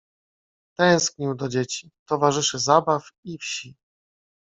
[0.77, 3.75] Tęsknił do dzieci, towarzyszy zabaw, i wsi.